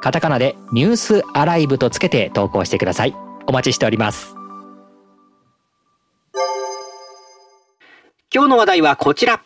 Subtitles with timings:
[0.00, 3.14] カタカナでニュースアライブとつけて投稿してください。
[3.46, 4.34] お待ちしております。
[8.32, 9.42] 今日の話題はこちら。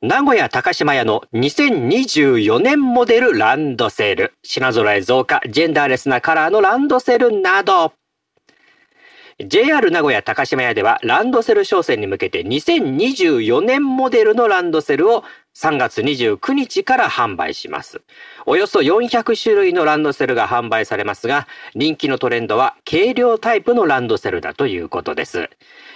[0.00, 4.32] 名古屋高島屋の2024年モデルランドセル。
[4.42, 7.92] 品揃え増加ジェンダーレスなカラーのランドセルなど。
[9.46, 15.22] JR 名古屋高島屋ではランドセル商戦に向けて2024年モデルのランドセルを
[15.54, 18.00] 3月29日から販売します。
[18.46, 21.46] およそ400種類のランドセルが販売されますが、
[21.76, 25.48] 人気のトレンドは軽量タイプのランドセルだということです。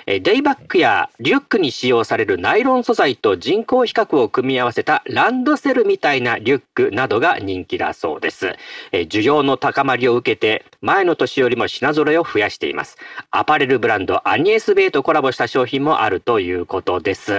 [0.07, 8.57] デイバッグやリュックに使用されるナイロン素材と人工比較を組み合わせたランドセルみたいなリュックなどが人気だそうです。
[8.93, 12.97] 需要の高まりを受けて前の年よりも品揃えを増やしています。
[13.31, 17.33] アパレルブランドアニエスベイとコラボした商品もあるということです。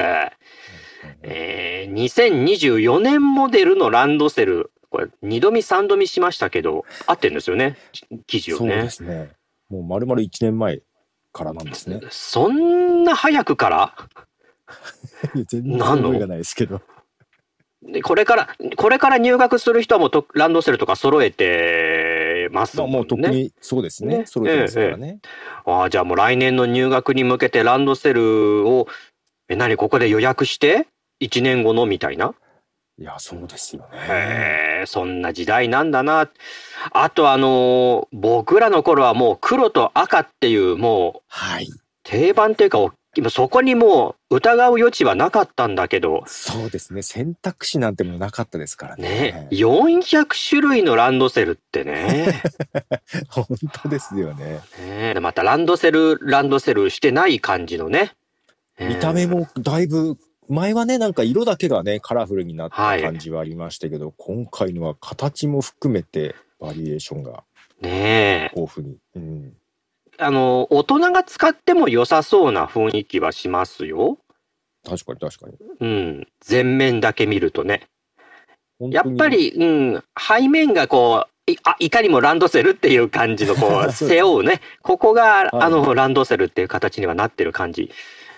[1.24, 7.78] えー、2024年モデルのランドセル、これ2度見3度見しましたけど、合ってんですよね、
[8.28, 8.74] 記事をね。
[8.74, 9.32] そうですね。
[9.70, 10.82] もう丸々1年前
[11.34, 12.00] からなんですね。
[12.12, 13.96] そんな早くから？
[15.48, 16.82] 全然覚えがないですけど。
[17.86, 22.96] でこれから、これから入学する人はもうとランドセルとか揃えてますもんね。
[22.98, 24.20] もう特にそうですね。
[24.20, 25.20] ね揃えてますからね。
[25.22, 28.88] ええ、ああ、じゃあもう来年の入学に向けてランドセルを、
[29.50, 30.88] え、何ここで予約して
[31.22, 32.34] ？1年後のみたいな？
[32.98, 33.98] いや、そうですよね。
[34.08, 36.30] へえ、そんな時代なんだな。
[36.92, 41.68] あとあのー、僕らの頃はもう黒と赤っていうもう、はい。
[42.04, 42.94] 定番っていうか、
[43.30, 46.24] そこにもう疑う余地はなかったんだけど。
[46.26, 47.02] そうですね。
[47.04, 49.04] 選択肢なんてもなかったですからね。
[49.08, 49.48] ね。
[49.52, 52.42] 400種類のランドセルってね。
[53.30, 53.46] 本
[53.84, 54.60] 当ですよね。
[54.80, 58.14] ねまたランドセル、ランドセルしてない感じのね。
[58.80, 60.18] 見た目もだいぶ
[60.50, 67.44] 前はね、なんか色だけがね、カラフルになった感じはありましたけど、はい、今回のは形も含めてバリエーションが
[67.82, 68.98] ね豊富に。
[69.16, 69.54] うん、
[70.18, 74.18] あの、大人が使っても良さそうな雰囲気はしますよ。
[74.86, 75.58] 確かに確かに。
[75.80, 76.28] うん。
[76.42, 77.84] 全面だけ見るとね。
[78.80, 79.66] やっぱり、う
[79.98, 87.92] ん、背面がこう、いあいかにもランドセルっていう感じのこう 背負うねここが、あのランドセルっていう形にはなってる感じ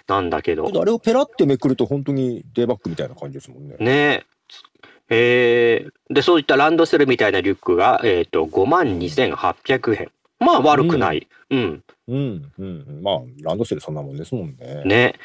[0.08, 0.72] なんだけど。
[0.82, 3.76] あれをペラってめくると本当にデーバッグみたいな感じですもんね。
[3.80, 4.26] ね
[5.10, 5.86] え。
[6.10, 10.12] ー、で、そういったランドセルみたいなリュックが、えっ、ー、と、5万2800円。
[10.40, 11.28] まあ悪くない。
[11.50, 11.84] うん。
[12.08, 14.84] うん、うん、まあ、ランドセルそんなもんですもんね。
[14.86, 15.16] ね。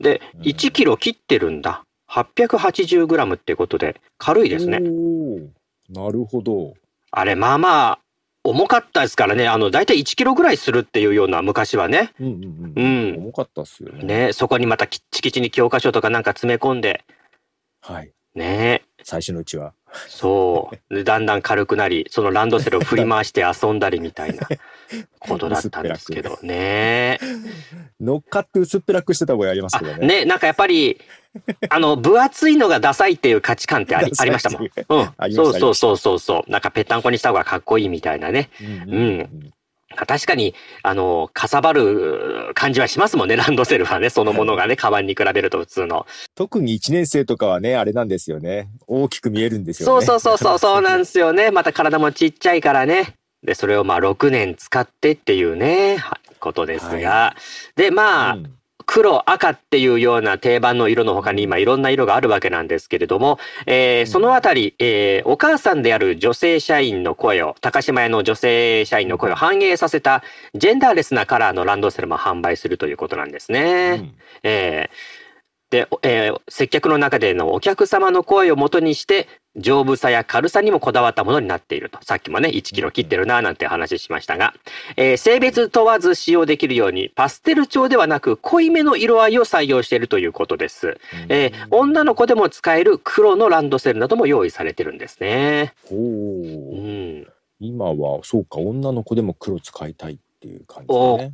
[0.00, 1.84] で、1キロ切ってるんだ。
[2.10, 4.80] 880グラムってことで、軽いですね。
[5.90, 6.74] なるほど。
[7.10, 7.98] あれ、まあまあ、
[8.44, 12.12] 重かったですからね、あの、大体1キロぐらいするっていうような昔はね。
[12.20, 12.84] うんうんうん。
[12.84, 14.04] うん、重かったっすよね。
[14.04, 17.04] ね、そこにまたきっちきちに教科書とかなんか詰め込んで。
[17.82, 18.12] はい。
[18.34, 19.72] ね最初のうちは。
[20.08, 21.04] そう。
[21.04, 24.46] だんだん軽くなり、そのランドセルを振り回して遊んだりみたいな
[25.18, 27.18] ことだったんですけどね。
[28.00, 30.06] 乗っかって薄っぺらくしてた方がやりますけどね。
[30.06, 31.00] ね、なんかやっぱり、
[31.70, 34.62] あの、分厚いのがダサいっていう価値観ってあり ありましたもん。
[34.62, 35.32] うん。
[35.34, 36.50] そうそうそうそうそう。
[36.50, 38.50] なんかぺったんこにした方がかっこいいみたいなね。
[38.60, 39.52] うん、うんうん
[40.06, 46.06] 確かに、あの、かさばる感じはしますもんね、 ランドセルはね、そのものがね、カバンに比べると普通の。
[46.34, 48.68] 特に1年生とかはね、あれなんですよね。
[48.86, 50.06] 大きく見えるんですよね。
[50.06, 51.50] そうそうそうそう、 そうなんですよね。
[51.50, 53.14] また体もちっちゃいからね。
[53.42, 55.98] で、それをまあ6年使ってっていうね、
[56.40, 57.10] ことですが。
[57.10, 57.36] は
[57.76, 58.57] い、で、まあ、うん
[58.90, 70.22] 黒、赤っていうような定番の色の他に今いろんな色があるわけなんですけれども、えー、そのあたり、えー、お母さんである女性社員の声を、高島屋の女性社員の声を反映させた
[70.54, 73.98] ジェンダーレスなカラーのランドセルも販売するということなんですね。
[74.00, 75.18] うん、えー。
[75.70, 79.28] で、えー、接客の中でのお客様の声をもとにして
[79.58, 81.98] 丈夫さや軽さにもこだわったものになっていると。
[82.02, 84.54] さっきもね、1キロ切ってるななんて話しましたが、
[84.96, 90.98] えー、性別問わず使用できるようにパステル調ではなく濃いめの色合いを採用しているということです。
[91.28, 95.74] えー、女の子でも使える黒のランドセルなども用意されてるんですね。
[95.90, 97.26] おうん、
[97.60, 101.32] 今はそうか、女の子でも黒使いたいっていう感じね。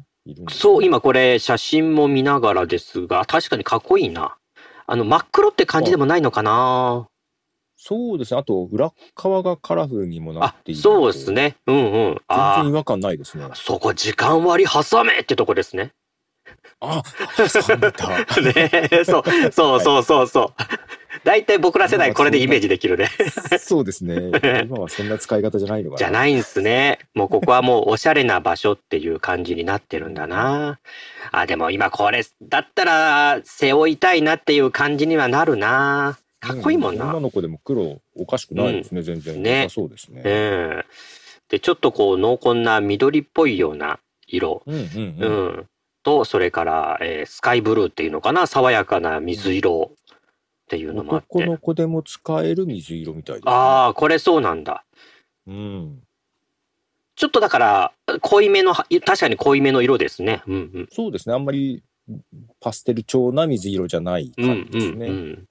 [0.51, 4.37] そう、今これ写真も見ながらですが、確かにかっこいいな。
[4.87, 7.09] あの、真っ黒って感じでもないのかな
[7.87, 8.41] そうですね。
[8.41, 10.81] あと、裏側がカラフルにもなあっている。
[10.81, 11.33] そうです。
[11.33, 11.57] ね。
[11.67, 11.93] うんうん。
[12.15, 13.51] 全あ然違和感ないですねあ。。
[13.55, 15.93] そこ時間割挟めってとこですね。
[16.81, 17.03] あ、
[17.37, 18.09] 挟んでた。
[18.41, 20.63] ねそうそうそうそうそう。
[21.25, 23.11] 大体僕ら世代これでイメージできるね。
[23.59, 24.31] そうですね。
[24.65, 25.99] 今はそんな使い方じゃないのかな。
[25.99, 27.01] じゃないんすね。
[27.15, 30.81] もうここはもうおしゃれな場所っていう感じになってるんだな。
[31.33, 36.17] あ、でも今これだったら背負いたいなっていう感じにはなるな。
[36.45, 37.07] かっこいいもんな。
[37.07, 39.43] 女の子でも黒おかしくないですね、全然。
[39.43, 40.23] ねそうですね。
[40.25, 40.85] ええ
[41.49, 44.63] で、ちょっとこう濃紺な緑っぽいような色。
[44.67, 45.61] うんうんううん。
[45.61, 45.69] ん。
[46.03, 51.27] と、それから、えースカイブルーっていうのかな爽やかな水色っていうのもあって。
[51.31, 53.53] 男の子でも使える水色みたいです、ね。
[53.53, 54.85] ああ、これそうなんだ。
[55.47, 56.03] うん。
[57.17, 60.43] ちょっとだから、濃いめの、確かに濃いめの色ですね。
[60.47, 60.89] うんうん。
[60.91, 61.35] そうですね。
[61.35, 61.83] あんまり
[62.61, 65.07] パステル調な水色じゃないうん感じですね。
[65.07, 65.49] うんうん。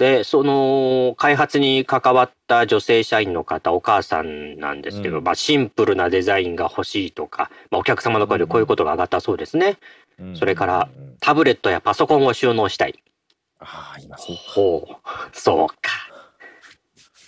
[0.00, 9.76] で、その開発に関わった女性社員の方、お母さんなんですけど、うんまあシンプルなデザインが欲しいとか、まあお客様の声でこういうことが上がったそうですね。
[10.18, 10.88] うんそれから
[11.20, 12.94] タブレットやパソコンを収納したい。
[13.58, 14.42] ああ、今そうか。
[14.42, 14.96] ほう、
[15.34, 15.74] そうか。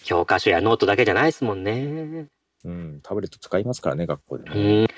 [0.04, 2.26] 教科書やノートだけじゃないですもんね。
[2.64, 3.00] うん。
[3.02, 4.84] タブレット使いますからね、学校でうね。
[4.84, 4.88] ん。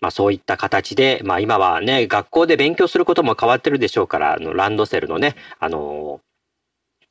[0.00, 6.22] まあそういった形で、まあ今はね、学校で勉強することも変わってるでしょうから、あのランドセルのね、あの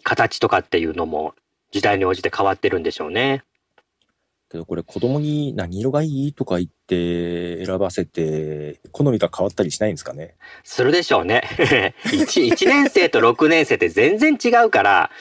[0.03, 1.33] 形とかっていうのも
[1.71, 3.43] 時代に応じて変わってるんでしょうね。
[4.53, 10.35] けどこれ子供に何色がいいとか言って選ばせて、好みが変わったりしないんですかね？
[10.63, 11.41] するでしょうね。
[12.05, 15.11] 1, 1年生と6年生って全然違うから、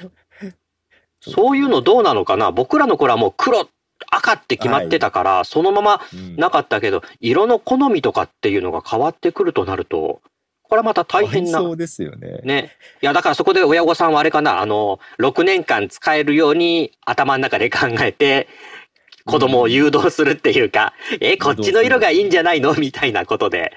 [1.20, 2.50] そういうのどうなのかな？
[2.50, 3.68] 僕らの頃はもう黒、
[4.10, 10.22] 赤って決まってたから、そのままうんなかったけど、色の好みとかっていうのが変わってくるとなると、
[10.68, 11.60] これはまた大変な。
[11.60, 12.40] そうですよね。
[12.42, 12.72] ね。
[13.02, 18.48] いや、だからそこで親御さんはあれかな、あの、6年間使えるように頭の中で考えて、
[19.26, 22.74] 子供を誘導するっていうか、え、こっちの色がいいんじゃないの？
[22.74, 23.72] みたいなことで、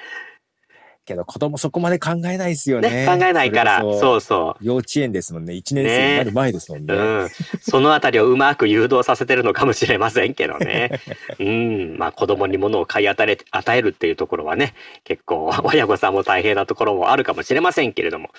[1.08, 3.06] けど子供そこまで考えないですよね。
[3.06, 5.54] ね、考えないから、それこそうそ幼稚園ですもんね。
[5.54, 6.86] 1年生になる前ですもんう。
[6.86, 6.94] ね。
[6.94, 7.30] うん。
[7.62, 11.00] そのあたりをうまく誘導させてるのかもしれませんけどね。
[11.40, 11.98] うん。
[11.98, 14.76] まあ子供に物を買い与え与えるっていうところはね、
[15.06, 18.30] 結構 親御さんも大変なところもあるかもしれませんけれども。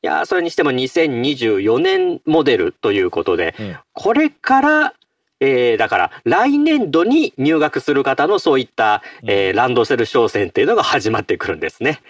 [0.00, 4.94] いやーそれにしても2024年モデルということで、うんこれから、
[5.40, 12.00] えーだから来年度に入学する方のそういった、えーランドセル商戦っていうのが始まってくるんですね。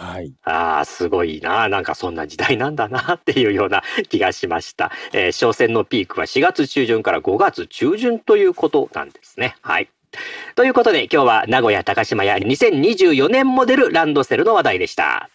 [0.00, 0.32] はい。
[0.44, 1.68] ああ、すごいな。
[1.68, 4.90] なんかそんな時代なんだなっていうような 気がしました。
[5.12, 9.56] えー、商戦のピークは4月中旬から5月中旬ということなんですね。
[9.60, 9.90] はい。
[10.54, 15.28] ということで今日は名古屋高島屋2024年モデルランドセルの話題でした。